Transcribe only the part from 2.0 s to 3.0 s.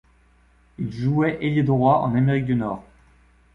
Amérique du Nord.